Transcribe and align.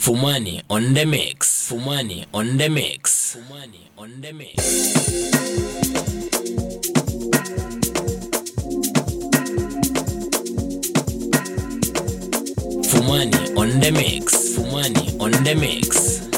Fumwani 0.00 0.62
on 0.70 0.94
the 0.94 1.04
mix. 1.04 1.68
Fumwani 1.70 2.24
on 2.32 2.56
the 2.56 2.70
mix. 2.70 3.36
Fumwani 3.36 3.90
on 3.98 4.20
the 4.22 4.32
mix. 4.32 4.56
Fumwani 12.88 13.58
on 13.58 13.80
the 13.80 13.90
mix. 13.92 14.56
Fumwani 14.56 15.20
on 15.20 15.32
the 15.44 15.54
mix. 15.54 16.29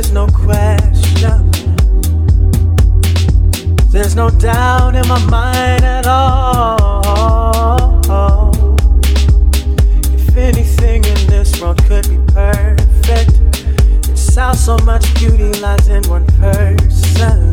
There's 0.00 0.12
no 0.12 0.28
question. 0.28 1.50
There's 3.90 4.16
no 4.16 4.30
doubt 4.30 4.96
in 4.96 5.06
my 5.06 5.22
mind 5.26 5.84
at 5.84 6.06
all. 6.06 7.26
If 10.14 10.34
anything 10.38 11.04
in 11.04 11.26
this 11.26 11.60
world 11.60 11.84
could 11.84 12.08
be 12.08 12.16
perfect, 12.32 13.38
it's 14.08 14.34
how 14.34 14.54
so 14.54 14.78
much 14.86 15.04
beauty 15.16 15.52
lies 15.60 15.88
in 15.88 16.02
one 16.08 16.24
person. 16.38 17.52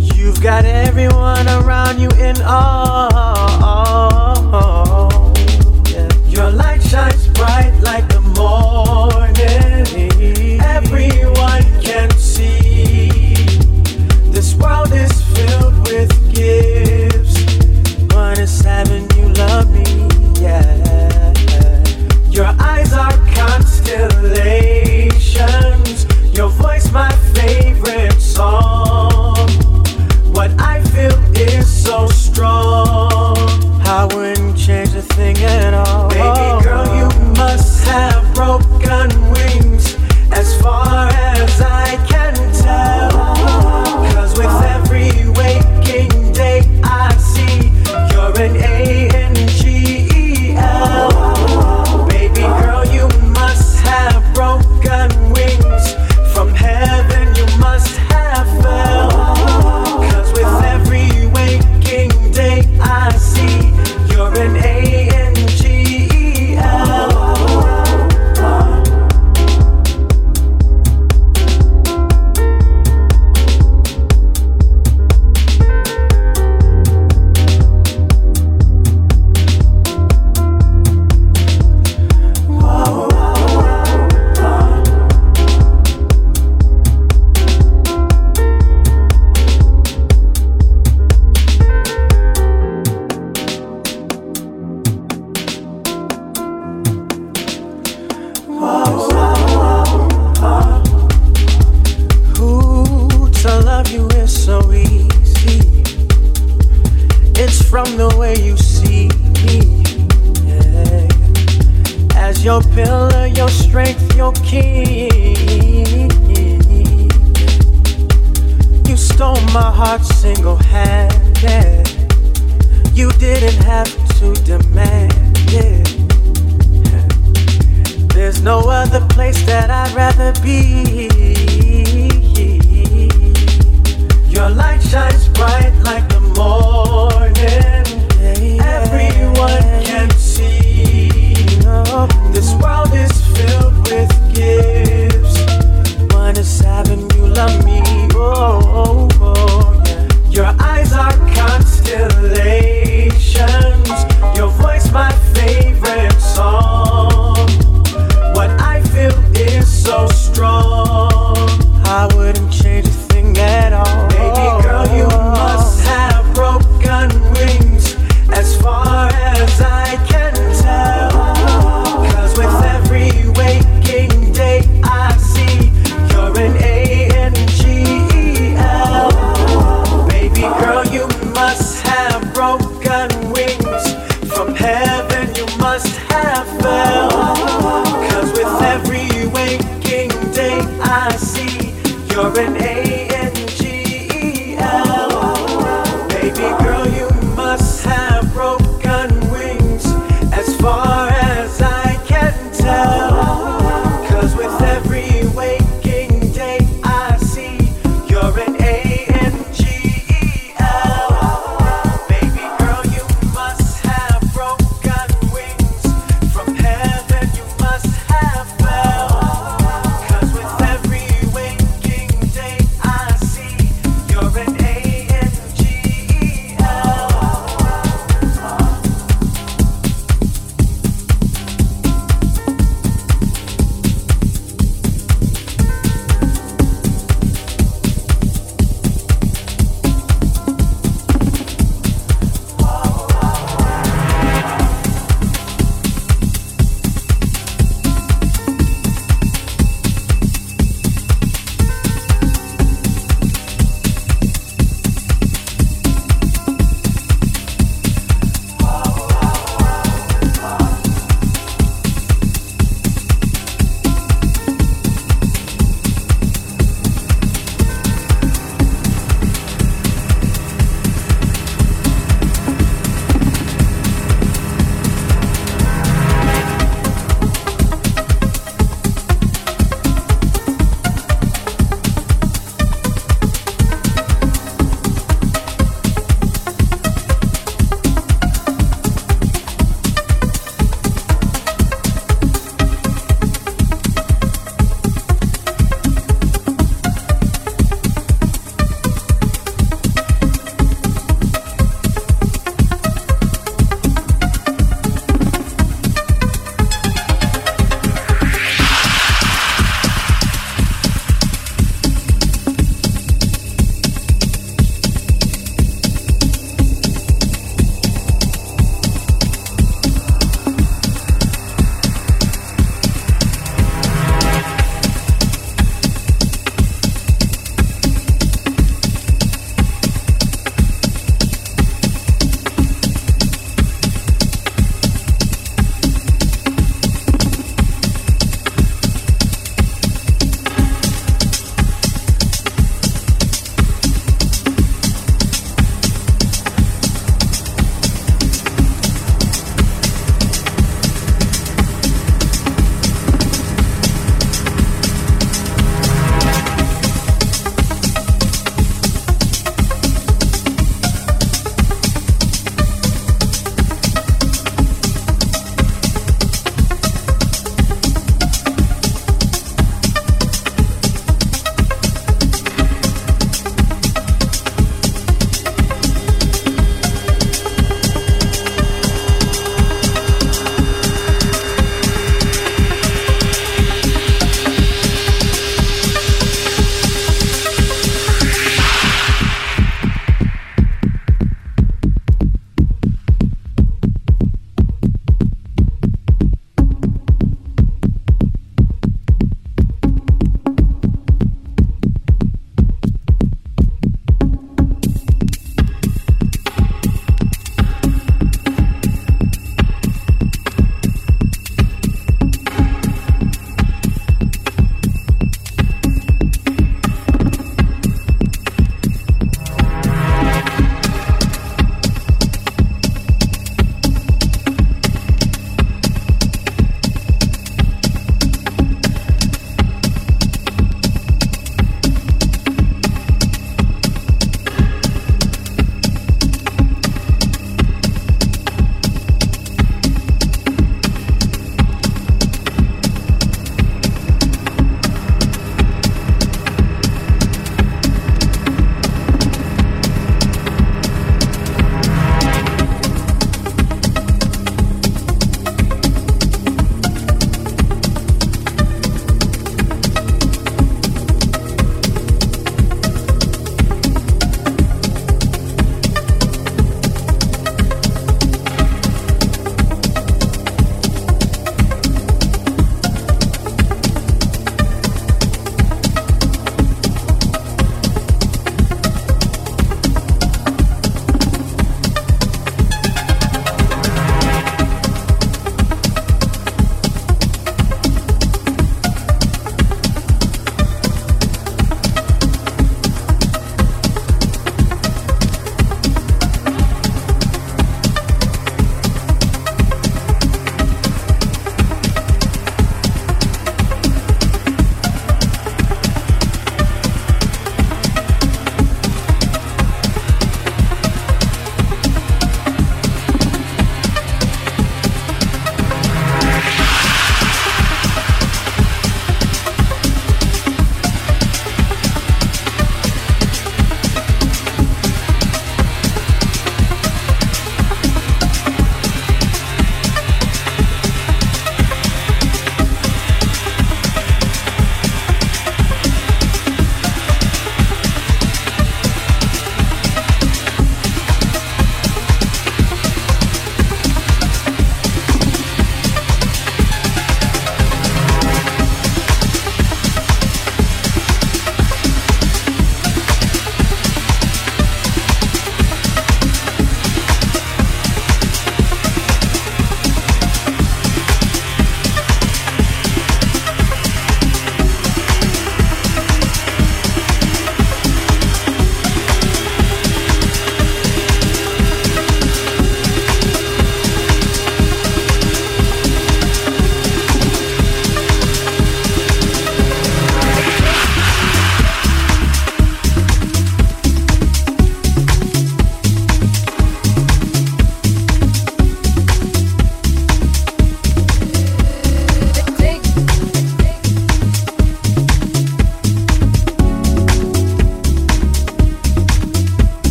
You've 0.00 0.40
got 0.40 0.64
everyone 0.64 1.46
around 1.46 2.00
you 2.00 2.08
in 2.12 2.40
awe. 2.40 3.10
Yeah. 5.90 6.08
Your 6.26 6.50
light 6.50 6.82
shines 6.82 7.28
bright 7.28 7.78
like 7.82 8.11
Everyone 9.94 11.62
can 11.82 12.08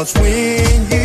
Cause 0.00 0.14
when 0.14 0.90
you 0.90 0.99